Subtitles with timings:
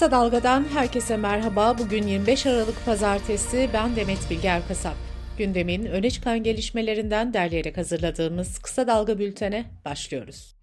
[0.00, 1.78] Kısa Dalga'dan herkese merhaba.
[1.78, 3.70] Bugün 25 Aralık Pazartesi.
[3.74, 4.94] Ben Demet Bilge Erkasap.
[5.38, 10.56] Gündemin öne çıkan gelişmelerinden derleyerek hazırladığımız Kısa Dalga bültene başlıyoruz.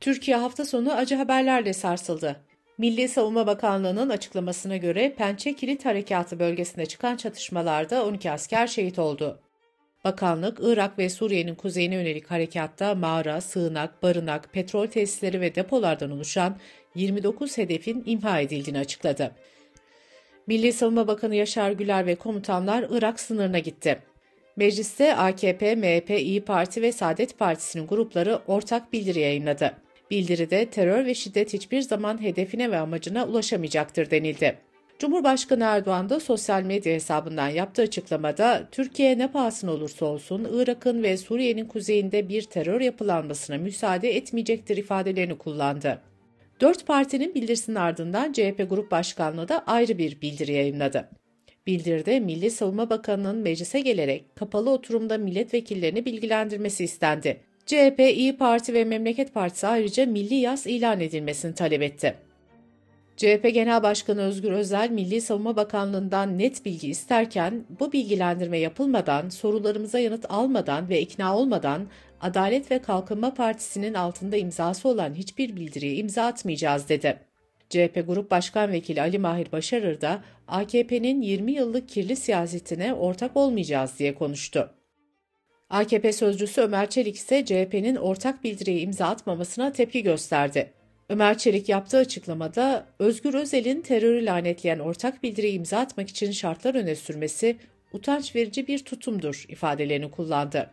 [0.00, 2.36] Türkiye hafta sonu acı haberlerle sarsıldı.
[2.78, 9.40] Milli Savunma Bakanlığı'nın açıklamasına göre Pençe Kilit Harekatı bölgesinde çıkan çatışmalarda 12 asker şehit oldu.
[10.04, 16.56] Bakanlık, Irak ve Suriye'nin kuzeyine yönelik harekatta mağara, sığınak, barınak, petrol tesisleri ve depolardan oluşan
[16.94, 19.34] 29 hedefin imha edildiğini açıkladı.
[20.46, 23.98] Milli Savunma Bakanı Yaşar Güler ve komutanlar Irak sınırına gitti.
[24.56, 29.72] Mecliste AKP, MHP, İyi Parti ve Saadet Partisi'nin grupları ortak bildiri yayınladı.
[30.10, 34.58] Bildiride terör ve şiddet hiçbir zaman hedefine ve amacına ulaşamayacaktır denildi.
[34.98, 41.16] Cumhurbaşkanı Erdoğan da sosyal medya hesabından yaptığı açıklamada Türkiye ne pahasına olursa olsun Irak'ın ve
[41.16, 46.02] Suriye'nin kuzeyinde bir terör yapılanmasına müsaade etmeyecektir ifadelerini kullandı.
[46.60, 51.08] Dört partinin bildirisinin ardından CHP Grup Başkanlığı da ayrı bir bildiri yayınladı.
[51.66, 57.40] Bildiride Milli Savunma Bakanı'nın meclise gelerek kapalı oturumda milletvekillerini bilgilendirmesi istendi.
[57.66, 62.27] CHP, İyi Parti ve Memleket Partisi ayrıca milli yaz ilan edilmesini talep etti.
[63.18, 69.98] CHP Genel Başkanı Özgür Özel, Milli Savunma Bakanlığı'ndan net bilgi isterken bu bilgilendirme yapılmadan, sorularımıza
[69.98, 71.88] yanıt almadan ve ikna olmadan
[72.20, 77.18] Adalet ve Kalkınma Partisi'nin altında imzası olan hiçbir bildiriye imza atmayacağız dedi.
[77.70, 83.98] CHP Grup Başkan Vekili Ali Mahir Başarır da AKP'nin 20 yıllık kirli siyasetine ortak olmayacağız
[83.98, 84.70] diye konuştu.
[85.70, 90.77] AKP sözcüsü Ömer Çelik ise CHP'nin ortak bildiriye imza atmamasına tepki gösterdi.
[91.10, 96.94] Ömer Çelik yaptığı açıklamada Özgür Özel'in terörü lanetleyen ortak bildiriye imza atmak için şartlar öne
[96.94, 97.56] sürmesi
[97.92, 100.70] utanç verici bir tutumdur ifadelerini kullandı.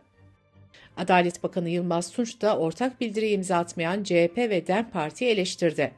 [0.96, 5.92] Adalet Bakanı Yılmaz Tunç da ortak bildiriye imza atmayan CHP ve DEM Parti'yi eleştirdi.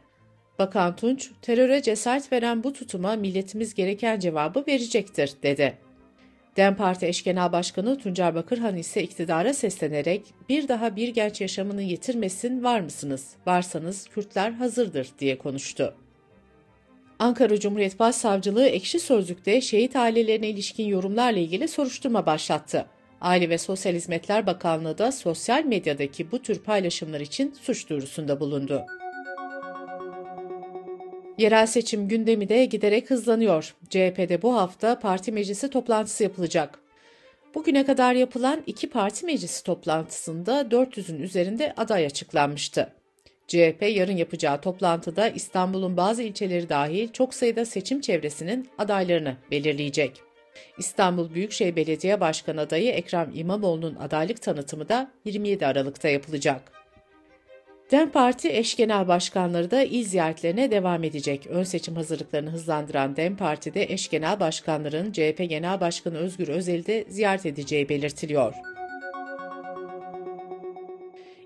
[0.59, 5.79] Bakan Tunç, teröre cesaret veren bu tutuma milletimiz gereken cevabı verecektir, dedi.
[6.59, 11.83] DEM Parti eş genel başkanı Tuncer Bakırhan ise iktidara seslenerek bir daha bir genç yaşamını
[11.83, 13.31] yitirmesin var mısınız?
[13.47, 15.95] Varsanız Kürtler hazırdır diye konuştu.
[17.19, 22.87] Ankara Cumhuriyet Başsavcılığı ekşi sözlükte şehit ailelerine ilişkin yorumlarla ilgili soruşturma başlattı.
[23.21, 28.87] Aile ve Sosyal Hizmetler Bakanlığı da sosyal medyadaki bu tür paylaşımlar için suç duyurusunda bulundu.
[31.39, 33.75] Yerel seçim gündemi de giderek hızlanıyor.
[33.91, 36.79] CHP'de bu hafta parti meclisi toplantısı yapılacak.
[37.55, 42.93] Bugüne kadar yapılan iki parti meclisi toplantısında 400'ün üzerinde aday açıklanmıştı.
[43.49, 50.23] CHP yarın yapacağı toplantıda İstanbul'un bazı ilçeleri dahil çok sayıda seçim çevresinin adaylarını belirleyecek.
[50.79, 56.78] İstanbul Büyükşehir Belediye Başkanı adayı Ekrem İmamoğlu'nun adaylık tanıtımı da 27 Aralık'ta yapılacak.
[57.91, 61.47] DEM Parti eş genel başkanları da il ziyaretlerine devam edecek.
[61.47, 67.05] Ön seçim hazırlıklarını hızlandıran DEM Parti'de eş genel başkanların CHP Genel Başkanı Özgür Özel'i de
[67.09, 68.55] ziyaret edeceği belirtiliyor.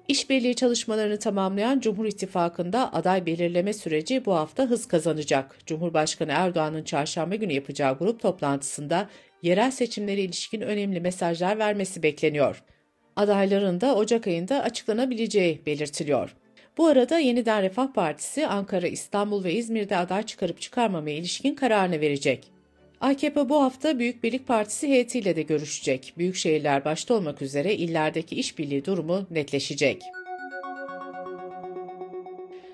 [0.08, 5.58] İşbirliği çalışmalarını tamamlayan Cumhur İttifakı'nda aday belirleme süreci bu hafta hız kazanacak.
[5.66, 9.08] Cumhurbaşkanı Erdoğan'ın çarşamba günü yapacağı grup toplantısında
[9.42, 12.62] yerel seçimlere ilişkin önemli mesajlar vermesi bekleniyor.
[13.16, 16.34] Adayların da Ocak ayında açıklanabileceği belirtiliyor.
[16.78, 22.52] Bu arada Yeniden Refah Partisi Ankara, İstanbul ve İzmir'de aday çıkarıp çıkarmamaya ilişkin kararını verecek.
[23.00, 26.14] AKP bu hafta Büyük Birlik Partisi heyetiyle de görüşecek.
[26.18, 30.02] Büyük şehirler başta olmak üzere illerdeki işbirliği durumu netleşecek.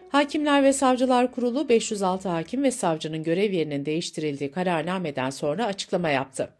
[0.08, 6.57] Hakimler ve Savcılar Kurulu 506 hakim ve savcının görev yerinin değiştirildiği kararnameden sonra açıklama yaptı.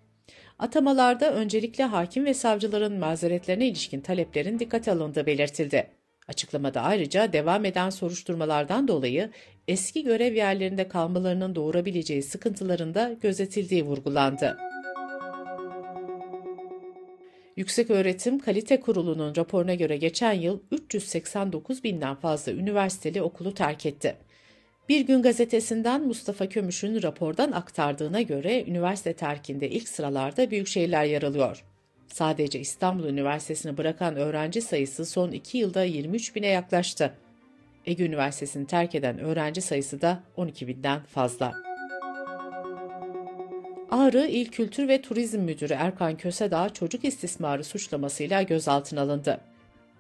[0.59, 5.91] Atamalarda öncelikle hakim ve savcıların mazeretlerine ilişkin taleplerin dikkate alındığı belirtildi.
[6.29, 9.31] Açıklamada ayrıca devam eden soruşturmalardan dolayı
[9.69, 14.59] eski görev yerlerinde kalmalarının doğurabileceği sıkıntıların da gözetildiği vurgulandı.
[17.57, 24.17] Yüksek Öğretim Kalite Kurulu'nun raporuna göre geçen yıl 389 binden fazla üniversiteli okulu terk etti.
[24.89, 31.23] Bir Gün gazetesinden Mustafa Kömüş'ün rapordan aktardığına göre üniversite terkinde ilk sıralarda büyük şehirler yer
[31.23, 31.65] alıyor.
[32.07, 37.13] Sadece İstanbul Üniversitesi'ni bırakan öğrenci sayısı son iki yılda 23 bine yaklaştı.
[37.87, 41.55] Ege Üniversitesi'ni terk eden öğrenci sayısı da 12 binden fazla.
[43.91, 49.41] Ağrı İl Kültür ve Turizm Müdürü Erkan Kösedağ çocuk istismarı suçlamasıyla gözaltına alındı.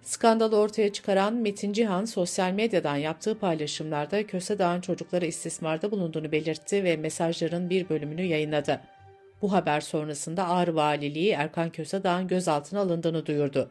[0.02, 6.96] Skandalı ortaya çıkaran Metin Cihan sosyal medyadan yaptığı paylaşımlarda Kösedağ'ın çocuklara istismarda bulunduğunu belirtti ve
[6.96, 8.80] mesajların bir bölümünü yayınladı.
[9.42, 13.70] Bu haber sonrasında Ağrı Valiliği Erkan Kösedağ'ın gözaltına alındığını duyurdu.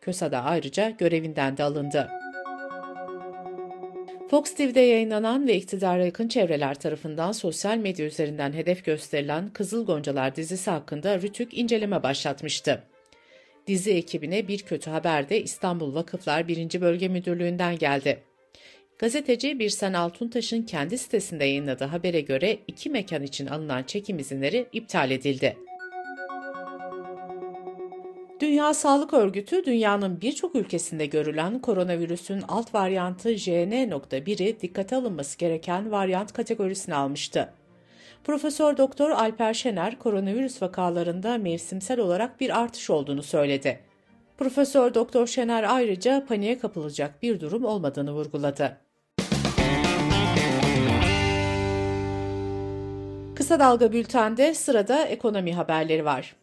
[0.00, 2.10] Kösedağ ayrıca görevinden de alındı.
[4.30, 10.36] Fox TV'de yayınlanan ve iktidara yakın çevreler tarafından sosyal medya üzerinden hedef gösterilen Kızıl Goncalar
[10.36, 12.82] dizisi hakkında Rütük inceleme başlatmıştı.
[13.66, 16.80] Dizi ekibine bir kötü haber de İstanbul Vakıflar 1.
[16.80, 18.22] Bölge Müdürlüğü'nden geldi.
[18.98, 25.10] Gazeteci Birsen Altuntaş'ın kendi sitesinde yayınladığı habere göre iki mekan için alınan çekim izinleri iptal
[25.10, 25.56] edildi.
[28.40, 36.32] Dünya Sağlık Örgütü, dünyanın birçok ülkesinde görülen koronavirüsün alt varyantı JN.1'i dikkate alınması gereken varyant
[36.32, 37.52] kategorisine almıştı.
[38.26, 43.80] Profesör Doktor Alper Şener, koronavirüs vakalarında mevsimsel olarak bir artış olduğunu söyledi.
[44.38, 48.76] Profesör Doktor Şener ayrıca paniğe kapılacak bir durum olmadığını vurguladı.
[53.34, 56.36] Kısa Dalga Bülten'de sırada ekonomi haberleri var.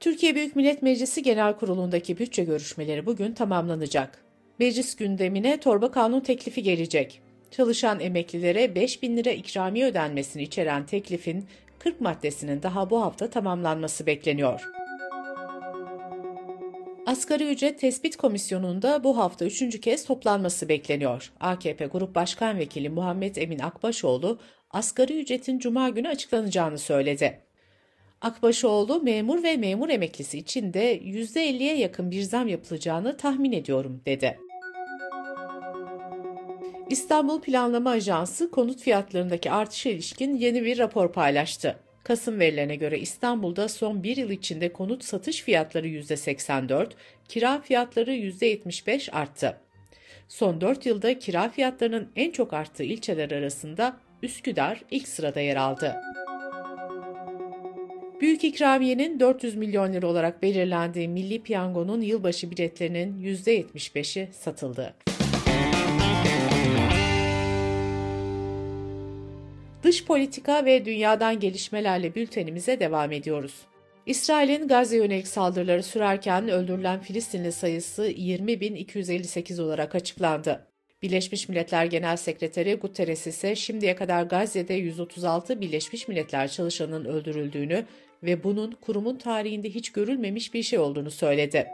[0.00, 4.24] Türkiye Büyük Millet Meclisi Genel Kurulu'ndaki bütçe görüşmeleri bugün tamamlanacak.
[4.58, 7.25] Meclis gündemine torba kanun teklifi gelecek.
[7.56, 11.46] Çalışan emeklilere 5 bin lira ikramiye ödenmesini içeren teklifin
[11.78, 14.68] 40 maddesinin daha bu hafta tamamlanması bekleniyor.
[17.06, 21.32] Asgari ücret tespit komisyonunda bu hafta üçüncü kez toplanması bekleniyor.
[21.40, 24.38] AKP Grup Başkan Vekili Muhammed Emin Akbaşoğlu,
[24.70, 27.40] asgari ücretin cuma günü açıklanacağını söyledi.
[28.20, 34.45] Akbaşoğlu memur ve memur emeklisi için de %50'ye yakın bir zam yapılacağını tahmin ediyorum dedi.
[36.90, 41.76] İstanbul Planlama Ajansı konut fiyatlarındaki artışa ilişkin yeni bir rapor paylaştı.
[42.04, 46.90] Kasım verilerine göre İstanbul'da son bir yıl içinde konut satış fiyatları %84,
[47.28, 49.56] kira fiyatları %75 arttı.
[50.28, 55.96] Son 4 yılda kira fiyatlarının en çok arttığı ilçeler arasında Üsküdar ilk sırada yer aldı.
[58.20, 64.94] Büyük ikramiyenin 400 milyon lira olarak belirlendiği Milli Piyango'nun yılbaşı biletlerinin %75'i satıldı.
[69.86, 73.54] Dış politika ve dünyadan gelişmelerle bültenimize devam ediyoruz.
[74.06, 80.66] İsrail'in Gazze yönelik saldırıları sürerken öldürülen Filistinli sayısı 20.258 olarak açıklandı.
[81.02, 87.84] Birleşmiş Milletler Genel Sekreteri Guterres ise şimdiye kadar Gazze'de 136 Birleşmiş Milletler çalışanının öldürüldüğünü
[88.22, 91.66] ve bunun kurumun tarihinde hiç görülmemiş bir şey olduğunu söyledi.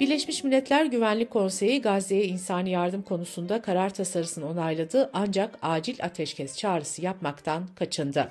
[0.00, 7.02] Birleşmiş Milletler Güvenlik Konseyi Gazze'ye insani yardım konusunda karar tasarısını onayladı ancak acil ateşkes çağrısı
[7.02, 8.28] yapmaktan kaçındı.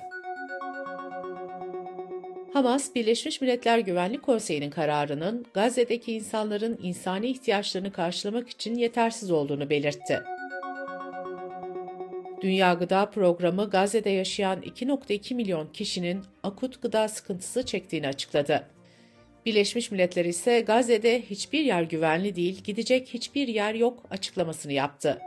[2.52, 10.22] Hamas, Birleşmiş Milletler Güvenlik Konseyi'nin kararının Gazze'deki insanların insani ihtiyaçlarını karşılamak için yetersiz olduğunu belirtti.
[12.40, 18.75] Dünya Gıda Programı Gazze'de yaşayan 2.2 milyon kişinin akut gıda sıkıntısı çektiğini açıkladı.
[19.46, 25.18] Birleşmiş Milletler ise Gazze'de hiçbir yer güvenli değil, gidecek hiçbir yer yok açıklamasını yaptı.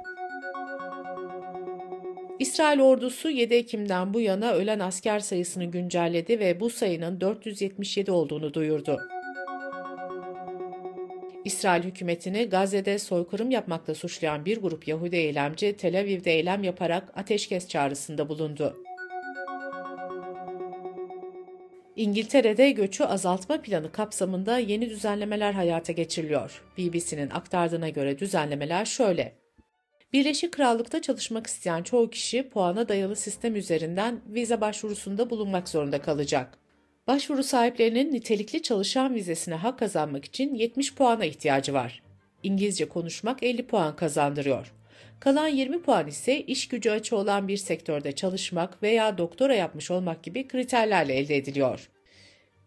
[2.39, 8.54] İsrail ordusu 7 Ekim'den bu yana ölen asker sayısını güncelledi ve bu sayının 477 olduğunu
[8.54, 9.00] duyurdu.
[11.45, 17.68] İsrail hükümetini Gazze'de soykırım yapmakla suçlayan bir grup Yahudi eylemci Tel Aviv'de eylem yaparak ateşkes
[17.68, 18.75] çağrısında bulundu.
[22.00, 26.63] İngiltere'de göçü azaltma planı kapsamında yeni düzenlemeler hayata geçiriliyor.
[26.78, 29.36] BBC'nin aktardığına göre düzenlemeler şöyle.
[30.13, 36.58] Birleşik Krallık'ta çalışmak isteyen çoğu kişi puana dayalı sistem üzerinden vize başvurusunda bulunmak zorunda kalacak.
[37.08, 42.03] Başvuru sahiplerinin nitelikli çalışan vizesine hak kazanmak için 70 puana ihtiyacı var.
[42.44, 44.74] İngilizce konuşmak 50 puan kazandırıyor.
[45.20, 50.24] Kalan 20 puan ise iş gücü açı olan bir sektörde çalışmak veya doktora yapmış olmak
[50.24, 51.90] gibi kriterlerle elde ediliyor.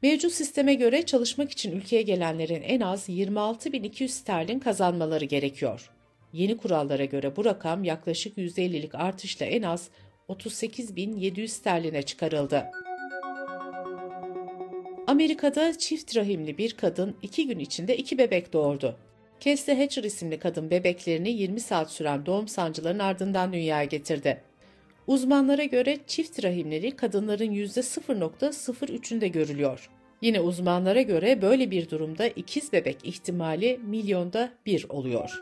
[0.03, 5.91] Mevcut sisteme göre çalışmak için ülkeye gelenlerin en az 26.200 sterlin kazanmaları gerekiyor.
[6.33, 9.89] Yeni kurallara göre bu rakam yaklaşık %50'lik artışla en az
[10.29, 12.65] 38.700 sterline çıkarıldı.
[15.07, 18.97] Amerika'da çift rahimli bir kadın iki gün içinde iki bebek doğurdu.
[19.45, 24.43] Cassie Hatcher isimli kadın bebeklerini 20 saat süren doğum sancılarının ardından dünyaya getirdi.
[25.07, 29.91] Uzmanlara göre çift rahimleri kadınların %0.03'ünde görülüyor.
[30.21, 35.41] Yine uzmanlara göre böyle bir durumda ikiz bebek ihtimali milyonda bir oluyor.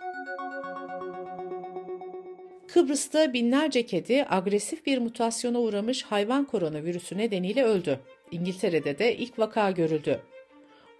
[2.68, 8.00] Kıbrıs'ta binlerce kedi agresif bir mutasyona uğramış hayvan koronavirüsü nedeniyle öldü.
[8.30, 10.20] İngiltere'de de ilk vaka görüldü.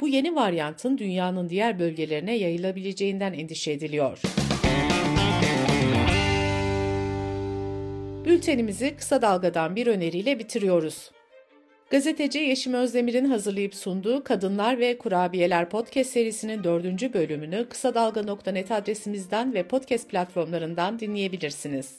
[0.01, 4.19] Bu yeni varyantın dünyanın diğer bölgelerine yayılabileceğinden endişe ediliyor.
[8.25, 11.11] Bültenimizi kısa dalgadan bir öneriyle bitiriyoruz.
[11.91, 19.55] Gazeteci Yeşim Özdemir'in hazırlayıp sunduğu Kadınlar ve Kurabiyeler podcast serisinin dördüncü bölümünü kısa dalga.net adresimizden
[19.55, 21.99] ve podcast platformlarından dinleyebilirsiniz.